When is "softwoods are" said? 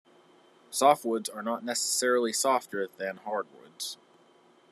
0.71-1.43